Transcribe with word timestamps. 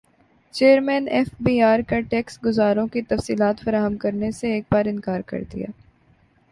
chairman 0.53 1.07
F 1.11 1.27
B 1.39 1.53
R 1.63 1.79
کا 1.89 1.99
tax 2.09 2.39
گزاروں 2.45 2.87
کی 2.87 3.01
تفصیلات 3.09 3.63
فراہم 3.63 3.97
کرنے 3.97 4.31
سے 4.31 4.53
ایک 4.53 4.63
بارانکار 4.71 5.21
کردیا 5.27 5.67